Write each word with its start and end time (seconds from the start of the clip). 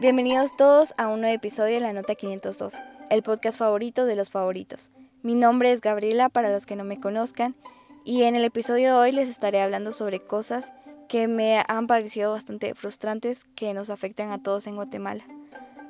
Bienvenidos 0.00 0.56
todos 0.56 0.94
a 0.96 1.08
un 1.08 1.22
nuevo 1.22 1.34
episodio 1.34 1.74
de 1.74 1.80
La 1.80 1.92
Nota 1.92 2.14
502, 2.14 2.74
el 3.10 3.24
podcast 3.24 3.58
favorito 3.58 4.06
de 4.06 4.14
los 4.14 4.30
favoritos. 4.30 4.92
Mi 5.24 5.34
nombre 5.34 5.72
es 5.72 5.80
Gabriela 5.80 6.28
para 6.28 6.52
los 6.52 6.66
que 6.66 6.76
no 6.76 6.84
me 6.84 6.98
conozcan 6.98 7.56
y 8.04 8.22
en 8.22 8.36
el 8.36 8.44
episodio 8.44 8.90
de 8.90 9.00
hoy 9.00 9.10
les 9.10 9.28
estaré 9.28 9.60
hablando 9.60 9.92
sobre 9.92 10.20
cosas 10.20 10.72
que 11.08 11.26
me 11.26 11.64
han 11.66 11.88
parecido 11.88 12.30
bastante 12.30 12.76
frustrantes 12.76 13.44
que 13.56 13.74
nos 13.74 13.90
afectan 13.90 14.30
a 14.30 14.40
todos 14.40 14.68
en 14.68 14.76
Guatemala. 14.76 15.24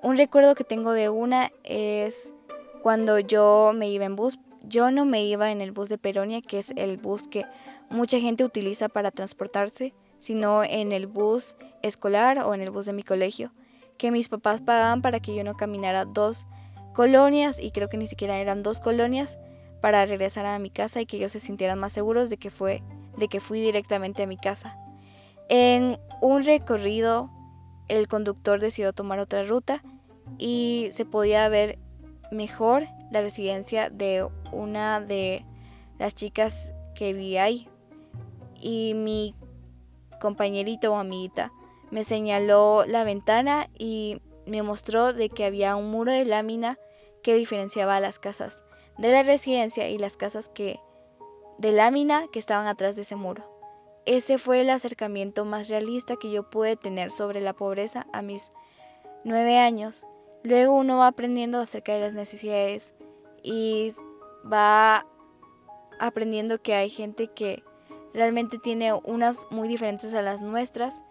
Un 0.00 0.16
recuerdo 0.16 0.54
que 0.54 0.64
tengo 0.64 0.92
de 0.92 1.10
una 1.10 1.52
es 1.62 2.32
cuando 2.82 3.18
yo 3.18 3.72
me 3.74 3.90
iba 3.90 4.06
en 4.06 4.16
bus. 4.16 4.38
Yo 4.62 4.90
no 4.90 5.04
me 5.04 5.24
iba 5.24 5.50
en 5.50 5.60
el 5.60 5.72
bus 5.72 5.90
de 5.90 5.98
Peronia, 5.98 6.40
que 6.40 6.56
es 6.56 6.72
el 6.74 6.96
bus 6.96 7.28
que 7.28 7.44
mucha 7.90 8.18
gente 8.18 8.44
utiliza 8.44 8.88
para 8.88 9.10
transportarse, 9.10 9.92
sino 10.18 10.64
en 10.64 10.92
el 10.92 11.06
bus 11.06 11.54
escolar 11.82 12.38
o 12.38 12.54
en 12.54 12.62
el 12.62 12.70
bus 12.70 12.86
de 12.86 12.94
mi 12.94 13.02
colegio 13.02 13.52
que 14.00 14.10
mis 14.10 14.30
papás 14.30 14.62
pagaban 14.62 15.02
para 15.02 15.20
que 15.20 15.34
yo 15.34 15.44
no 15.44 15.58
caminara 15.58 16.06
dos 16.06 16.48
colonias 16.94 17.60
y 17.60 17.70
creo 17.70 17.90
que 17.90 17.98
ni 17.98 18.06
siquiera 18.06 18.38
eran 18.38 18.62
dos 18.62 18.80
colonias 18.80 19.38
para 19.82 20.06
regresar 20.06 20.46
a 20.46 20.58
mi 20.58 20.70
casa 20.70 21.02
y 21.02 21.06
que 21.06 21.18
ellos 21.18 21.32
se 21.32 21.38
sintieran 21.38 21.78
más 21.78 21.92
seguros 21.92 22.30
de 22.30 22.38
que 22.38 22.50
fue 22.50 22.82
de 23.18 23.28
que 23.28 23.40
fui 23.40 23.60
directamente 23.60 24.22
a 24.22 24.26
mi 24.26 24.38
casa. 24.38 24.78
En 25.50 25.98
un 26.22 26.44
recorrido 26.44 27.28
el 27.88 28.08
conductor 28.08 28.58
decidió 28.58 28.94
tomar 28.94 29.18
otra 29.18 29.42
ruta 29.42 29.82
y 30.38 30.88
se 30.92 31.04
podía 31.04 31.46
ver 31.50 31.78
mejor 32.32 32.84
la 33.12 33.20
residencia 33.20 33.90
de 33.90 34.26
una 34.50 35.02
de 35.02 35.44
las 35.98 36.14
chicas 36.14 36.72
que 36.94 37.12
vi 37.12 37.36
ahí. 37.36 37.68
Y 38.58 38.94
mi 38.94 39.34
compañerito 40.20 40.94
o 40.94 40.96
amiguita 40.96 41.52
me 41.90 42.04
señaló 42.04 42.84
la 42.86 43.04
ventana 43.04 43.68
y 43.78 44.20
me 44.46 44.62
mostró 44.62 45.12
de 45.12 45.28
que 45.28 45.44
había 45.44 45.76
un 45.76 45.90
muro 45.90 46.12
de 46.12 46.24
lámina 46.24 46.78
que 47.22 47.34
diferenciaba 47.34 48.00
las 48.00 48.18
casas 48.18 48.64
de 48.98 49.10
la 49.12 49.22
residencia 49.22 49.88
y 49.88 49.98
las 49.98 50.16
casas 50.16 50.48
que 50.48 50.80
de 51.58 51.72
lámina 51.72 52.26
que 52.32 52.38
estaban 52.38 52.66
atrás 52.66 52.96
de 52.96 53.02
ese 53.02 53.16
muro. 53.16 53.44
Ese 54.06 54.38
fue 54.38 54.62
el 54.62 54.70
acercamiento 54.70 55.44
más 55.44 55.68
realista 55.68 56.16
que 56.16 56.30
yo 56.30 56.48
pude 56.48 56.76
tener 56.76 57.10
sobre 57.10 57.40
la 57.40 57.52
pobreza 57.52 58.06
a 58.12 58.22
mis 58.22 58.52
nueve 59.24 59.58
años. 59.58 60.06
Luego 60.42 60.74
uno 60.74 60.98
va 60.98 61.08
aprendiendo 61.08 61.60
acerca 61.60 61.92
de 61.92 62.00
las 62.00 62.14
necesidades 62.14 62.94
y 63.42 63.92
va 64.50 65.06
aprendiendo 65.98 66.60
que 66.62 66.74
hay 66.74 66.88
gente 66.88 67.28
que 67.28 67.62
realmente 68.14 68.58
tiene 68.58 68.92
unas 68.92 69.46
muy 69.50 69.68
diferentes 69.68 70.14
a 70.14 70.22
las 70.22 70.40
nuestras 70.40 71.02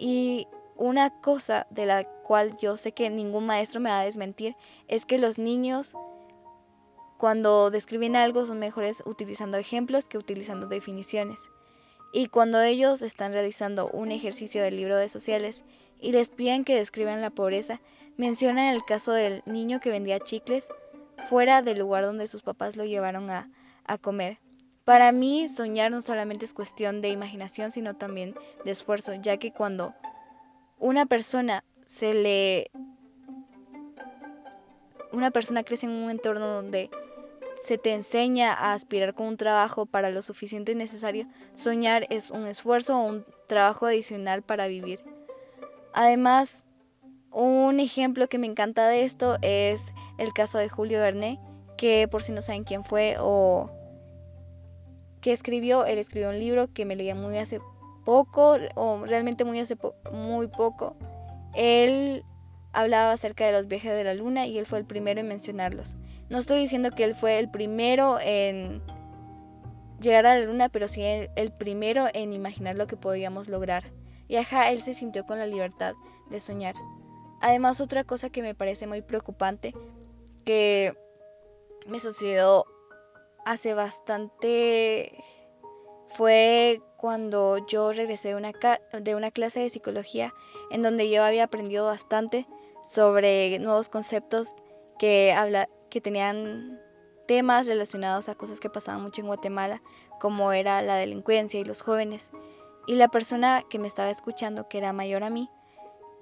y 0.00 0.48
una 0.76 1.10
cosa 1.20 1.66
de 1.68 1.84
la 1.84 2.04
cual 2.04 2.56
yo 2.56 2.78
sé 2.78 2.92
que 2.92 3.10
ningún 3.10 3.44
maestro 3.44 3.82
me 3.82 3.90
va 3.90 4.00
a 4.00 4.04
desmentir 4.04 4.56
es 4.88 5.04
que 5.04 5.18
los 5.18 5.38
niños 5.38 5.94
cuando 7.18 7.70
describen 7.70 8.16
algo 8.16 8.46
son 8.46 8.58
mejores 8.58 9.02
utilizando 9.04 9.58
ejemplos 9.58 10.08
que 10.08 10.16
utilizando 10.16 10.68
definiciones. 10.68 11.50
Y 12.14 12.28
cuando 12.28 12.62
ellos 12.62 13.02
están 13.02 13.32
realizando 13.32 13.90
un 13.90 14.10
ejercicio 14.10 14.62
del 14.62 14.78
libro 14.78 14.96
de 14.96 15.10
sociales 15.10 15.64
y 16.00 16.12
les 16.12 16.30
piden 16.30 16.64
que 16.64 16.76
describan 16.76 17.20
la 17.20 17.28
pobreza, 17.28 17.82
mencionan 18.16 18.72
el 18.72 18.82
caso 18.86 19.12
del 19.12 19.42
niño 19.44 19.80
que 19.80 19.90
vendía 19.90 20.18
chicles 20.18 20.70
fuera 21.28 21.60
del 21.60 21.78
lugar 21.78 22.06
donde 22.06 22.26
sus 22.26 22.40
papás 22.40 22.78
lo 22.78 22.86
llevaron 22.86 23.28
a, 23.28 23.50
a 23.84 23.98
comer. 23.98 24.38
Para 24.90 25.12
mí, 25.12 25.48
soñar 25.48 25.92
no 25.92 26.02
solamente 26.02 26.44
es 26.44 26.52
cuestión 26.52 27.00
de 27.00 27.10
imaginación, 27.10 27.70
sino 27.70 27.94
también 27.94 28.34
de 28.64 28.72
esfuerzo, 28.72 29.14
ya 29.14 29.36
que 29.36 29.52
cuando 29.52 29.94
una 30.80 31.06
persona 31.06 31.62
se 31.84 32.12
le... 32.12 32.72
Una 35.12 35.30
persona 35.30 35.62
crece 35.62 35.86
en 35.86 35.92
un 35.92 36.10
entorno 36.10 36.44
donde 36.44 36.90
se 37.54 37.78
te 37.78 37.92
enseña 37.92 38.52
a 38.52 38.72
aspirar 38.72 39.14
con 39.14 39.28
un 39.28 39.36
trabajo 39.36 39.86
para 39.86 40.10
lo 40.10 40.22
suficiente 40.22 40.74
necesario, 40.74 41.28
soñar 41.54 42.08
es 42.10 42.32
un 42.32 42.46
esfuerzo 42.46 42.98
o 42.98 43.06
un 43.06 43.24
trabajo 43.46 43.86
adicional 43.86 44.42
para 44.42 44.66
vivir. 44.66 45.04
Además, 45.92 46.66
un 47.30 47.78
ejemplo 47.78 48.28
que 48.28 48.38
me 48.38 48.48
encanta 48.48 48.88
de 48.88 49.04
esto 49.04 49.38
es 49.40 49.94
el 50.18 50.32
caso 50.32 50.58
de 50.58 50.68
Julio 50.68 50.98
Verne, 50.98 51.38
que 51.76 52.08
por 52.08 52.24
si 52.24 52.32
no 52.32 52.42
saben 52.42 52.64
quién 52.64 52.82
fue 52.82 53.14
o 53.20 53.70
que 55.20 55.32
escribió, 55.32 55.84
él 55.84 55.98
escribió 55.98 56.30
un 56.30 56.38
libro 56.38 56.72
que 56.72 56.84
me 56.84 56.96
leía 56.96 57.14
muy 57.14 57.38
hace 57.38 57.60
poco, 58.04 58.56
o 58.74 59.04
realmente 59.04 59.44
muy 59.44 59.58
hace 59.60 59.76
muy 60.12 60.48
poco. 60.48 60.96
Él 61.54 62.24
hablaba 62.72 63.12
acerca 63.12 63.46
de 63.46 63.52
los 63.52 63.66
viajes 63.66 63.92
de 63.92 64.04
la 64.04 64.14
luna 64.14 64.46
y 64.46 64.58
él 64.58 64.66
fue 64.66 64.78
el 64.78 64.84
primero 64.84 65.20
en 65.20 65.28
mencionarlos. 65.28 65.96
No 66.28 66.38
estoy 66.38 66.60
diciendo 66.60 66.90
que 66.92 67.04
él 67.04 67.14
fue 67.14 67.38
el 67.38 67.50
primero 67.50 68.18
en 68.20 68.82
llegar 70.00 70.26
a 70.26 70.38
la 70.38 70.46
luna, 70.46 70.68
pero 70.68 70.88
sí 70.88 71.02
el, 71.02 71.52
primero 71.52 72.06
en 72.14 72.32
imaginar 72.32 72.76
lo 72.76 72.86
que 72.86 72.96
podíamos 72.96 73.48
lograr. 73.48 73.92
Y 74.28 74.36
ajá, 74.36 74.70
él 74.70 74.80
se 74.80 74.94
sintió 74.94 75.26
con 75.26 75.38
la 75.38 75.46
libertad 75.46 75.94
de 76.30 76.40
soñar. 76.40 76.74
Además, 77.40 77.80
otra 77.80 78.04
cosa 78.04 78.30
que 78.30 78.42
me 78.42 78.54
parece 78.54 78.86
muy 78.86 79.02
preocupante, 79.02 79.74
que 80.44 80.94
me 81.86 81.98
sucedió 81.98 82.64
hace 83.44 83.74
bastante 83.74 85.22
fue 86.08 86.82
cuando 86.96 87.64
yo 87.66 87.92
regresé 87.92 88.28
de 88.28 88.34
una, 88.34 88.52
de 88.92 89.14
una 89.14 89.30
clase 89.30 89.60
de 89.60 89.70
psicología 89.70 90.34
en 90.70 90.82
donde 90.82 91.08
yo 91.10 91.24
había 91.24 91.44
aprendido 91.44 91.86
bastante 91.86 92.46
sobre 92.82 93.58
nuevos 93.58 93.88
conceptos 93.88 94.54
que, 94.98 95.32
habla, 95.32 95.68
que 95.88 96.00
tenían 96.00 96.80
temas 97.26 97.66
relacionados 97.66 98.28
a 98.28 98.34
cosas 98.34 98.60
que 98.60 98.70
pasaban 98.70 99.02
mucho 99.02 99.20
en 99.20 99.28
Guatemala, 99.28 99.82
como 100.18 100.52
era 100.52 100.82
la 100.82 100.96
delincuencia 100.96 101.60
y 101.60 101.64
los 101.64 101.80
jóvenes. 101.80 102.30
Y 102.86 102.96
la 102.96 103.08
persona 103.08 103.62
que 103.70 103.78
me 103.78 103.86
estaba 103.86 104.10
escuchando, 104.10 104.68
que 104.68 104.78
era 104.78 104.92
mayor 104.92 105.22
a 105.22 105.30
mí, 105.30 105.48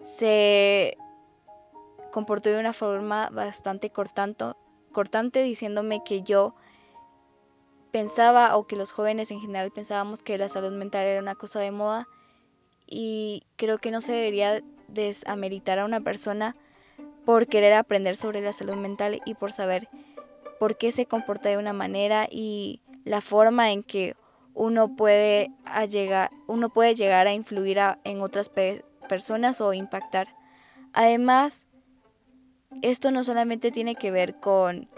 se 0.00 0.96
comportó 2.10 2.50
de 2.50 2.58
una 2.58 2.72
forma 2.72 3.28
bastante 3.30 3.90
cortante 3.90 5.42
diciéndome 5.42 6.02
que 6.04 6.22
yo 6.22 6.54
pensaba 7.94 8.56
o 8.56 8.66
que 8.66 8.74
los 8.74 8.90
jóvenes 8.90 9.30
en 9.30 9.40
general 9.40 9.70
pensábamos 9.70 10.20
que 10.20 10.36
la 10.36 10.48
salud 10.48 10.72
mental 10.72 11.06
era 11.06 11.22
una 11.22 11.36
cosa 11.36 11.60
de 11.60 11.70
moda 11.70 12.08
y 12.88 13.44
creo 13.54 13.78
que 13.78 13.92
no 13.92 14.00
se 14.00 14.10
debería 14.10 14.64
desameritar 14.88 15.78
a 15.78 15.84
una 15.84 16.00
persona 16.00 16.56
por 17.24 17.46
querer 17.46 17.72
aprender 17.72 18.16
sobre 18.16 18.40
la 18.40 18.50
salud 18.50 18.74
mental 18.74 19.22
y 19.24 19.34
por 19.34 19.52
saber 19.52 19.88
por 20.58 20.76
qué 20.76 20.90
se 20.90 21.06
comporta 21.06 21.50
de 21.50 21.56
una 21.56 21.72
manera 21.72 22.26
y 22.28 22.80
la 23.04 23.20
forma 23.20 23.70
en 23.70 23.84
que 23.84 24.16
uno 24.54 24.96
puede, 24.96 25.52
llegar, 25.88 26.32
uno 26.48 26.70
puede 26.70 26.96
llegar 26.96 27.28
a 27.28 27.32
influir 27.32 27.78
en 28.02 28.22
otras 28.22 28.50
personas 29.08 29.60
o 29.60 29.72
impactar. 29.72 30.34
Además, 30.94 31.68
esto 32.82 33.12
no 33.12 33.22
solamente 33.22 33.70
tiene 33.70 33.94
que 33.94 34.10
ver 34.10 34.40
con 34.40 34.88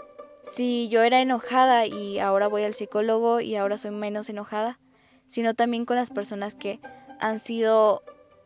si 0.46 0.88
yo 0.88 1.02
era 1.02 1.20
enojada 1.20 1.86
y 1.86 2.18
ahora 2.18 2.46
voy 2.46 2.62
al 2.62 2.74
psicólogo 2.74 3.40
y 3.40 3.56
ahora 3.56 3.78
soy 3.78 3.90
menos 3.90 4.30
enojada, 4.30 4.78
sino 5.26 5.54
también 5.54 5.84
con 5.84 5.96
las 5.96 6.10
personas 6.10 6.54
que 6.54 6.80
han 7.20 7.38
sido 7.38 8.02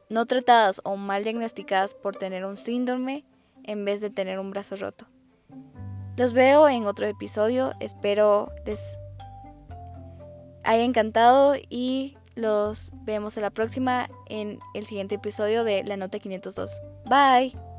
no 0.09 0.27
tratadas 0.27 0.81
o 0.85 0.97
mal 0.97 1.25
diagnosticadas 1.25 1.95
por 1.95 2.17
tener 2.17 2.45
un 2.45 2.57
síndrome 2.57 3.25
en 3.65 3.85
vez 3.85 4.01
de 4.01 4.11
tener 4.11 4.39
un 4.39 4.51
brazo 4.51 4.77
roto. 4.77 5.07
Los 6.17 6.33
veo 6.33 6.69
en 6.69 6.87
otro 6.87 7.07
episodio, 7.07 7.73
espero 7.81 8.51
les 8.67 8.99
haya 10.65 10.83
encantado 10.83 11.55
y 11.69 12.17
los 12.35 12.91
vemos 13.05 13.37
a 13.39 13.41
la 13.41 13.51
próxima 13.51 14.09
en 14.27 14.59
el 14.75 14.87
siguiente 14.87 15.17
episodio 15.17 15.65
de 15.65 15.85
La 15.85 15.97
Nota 15.97 16.19
502. 16.19 16.81
Bye. 17.07 17.70